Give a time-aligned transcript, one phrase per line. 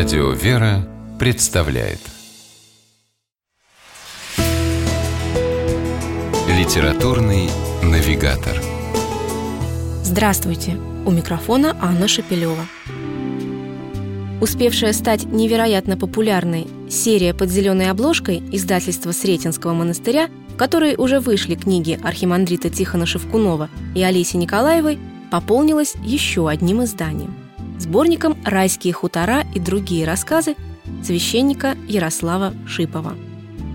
[0.00, 1.98] Радио «Вера» представляет
[6.48, 7.50] Литературный
[7.82, 8.56] навигатор
[10.02, 10.78] Здравствуйте!
[11.04, 12.64] У микрофона Анна Шапилева.
[14.40, 21.56] Успевшая стать невероятно популярной серия под зеленой обложкой издательства Сретенского монастыря, в которой уже вышли
[21.56, 24.98] книги архимандрита Тихона Шевкунова и Олеси Николаевой,
[25.30, 27.34] пополнилась еще одним изданием–
[27.80, 30.56] сборником «Райские хутора и другие рассказы»
[31.02, 33.14] священника Ярослава Шипова.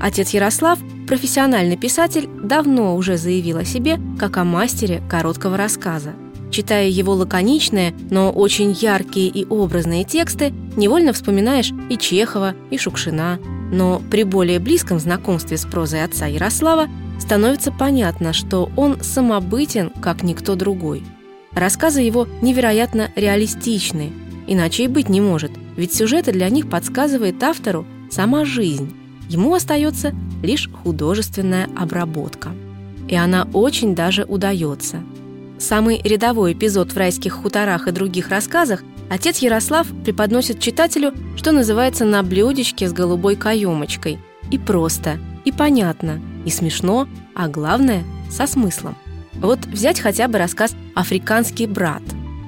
[0.00, 6.14] Отец Ярослав, профессиональный писатель, давно уже заявил о себе как о мастере короткого рассказа.
[6.50, 13.38] Читая его лаконичные, но очень яркие и образные тексты, невольно вспоминаешь и Чехова, и Шукшина.
[13.72, 16.88] Но при более близком знакомстве с прозой отца Ярослава
[17.18, 21.02] становится понятно, что он самобытен, как никто другой–
[21.54, 24.12] Рассказы его невероятно реалистичны,
[24.46, 28.94] иначе и быть не может, ведь сюжеты для них подсказывает автору сама жизнь.
[29.28, 32.52] Ему остается лишь художественная обработка.
[33.08, 35.02] И она очень даже удается.
[35.58, 42.04] Самый рядовой эпизод в «Райских хуторах» и других рассказах отец Ярослав преподносит читателю, что называется,
[42.04, 44.18] на блюдечке с голубой каемочкой.
[44.50, 48.96] И просто, и понятно, и смешно, а главное– со смыслом.
[49.34, 52.02] Вот взять хотя бы рассказ «Африканский брат».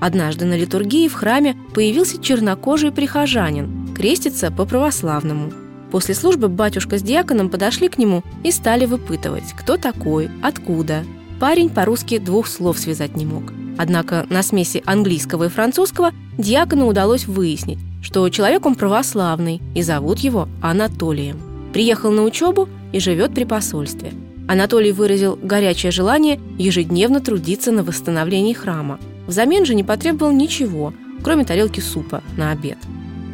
[0.00, 5.52] Однажды на литургии в храме появился чернокожий прихожанин, крестится по-православному.
[5.90, 11.04] После службы батюшка с диаконом подошли к нему и стали выпытывать, кто такой, откуда.
[11.40, 13.52] Парень по-русски двух слов связать не мог.
[13.78, 20.18] Однако на смеси английского и французского диакону удалось выяснить, что человек он православный, и зовут
[20.18, 21.40] его Анатолием.
[21.72, 24.12] Приехал на учебу и живет при посольстве–
[24.48, 29.00] Анатолий выразил горячее желание ежедневно трудиться на восстановлении храма.
[29.26, 30.94] Взамен же не потребовал ничего,
[31.24, 32.78] кроме тарелки супа на обед.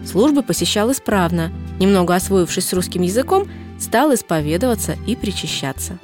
[0.06, 3.46] Службы посещал исправно, немного освоившись с русским языком,
[3.78, 5.98] стал исповедоваться и причащаться.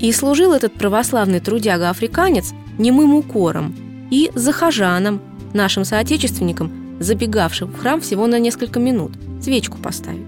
[0.00, 3.74] И служил этот православный трудяга-африканец немым укором
[4.10, 5.20] и захожанам,
[5.52, 10.26] нашим соотечественникам, забегавшим в храм всего на несколько минут, свечку поставить,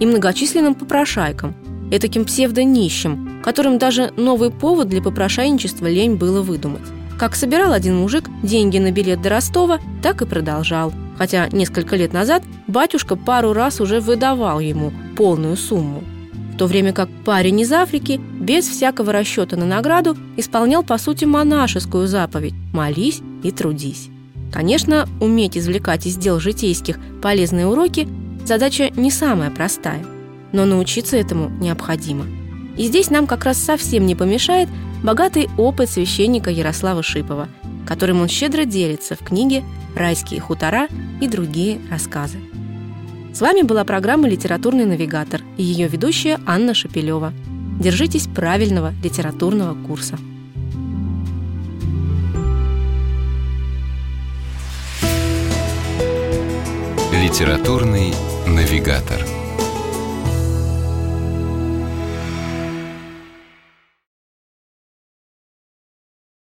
[0.00, 1.54] и многочисленным попрошайкам,
[1.90, 6.82] этаким псевдонищем, которым даже новый повод для попрошайничества лень было выдумать.
[7.18, 10.92] Как собирал один мужик деньги на билет до Ростова, так и продолжал.
[11.16, 16.02] Хотя несколько лет назад батюшка пару раз уже выдавал ему полную сумму.
[16.54, 21.24] В то время как парень из Африки без всякого расчета на награду исполнял по сути
[21.24, 24.08] монашескую заповедь «молись и трудись».
[24.52, 28.08] Конечно, уметь извлекать из дел житейских полезные уроки–
[28.46, 30.04] задача не самая простая
[30.54, 32.24] но научиться этому необходимо.
[32.78, 34.68] И здесь нам как раз совсем не помешает
[35.02, 37.48] богатый опыт священника Ярослава Шипова,
[37.86, 39.62] которым он щедро делится в книге
[39.94, 40.88] «Райские хутора»
[41.20, 42.38] и другие рассказы.
[43.34, 47.32] С вами была программа «Литературный навигатор» и ее ведущая Анна Шапилева.
[47.80, 50.16] Держитесь правильного литературного курса.
[57.12, 58.14] Литературный
[58.46, 59.43] навигатор.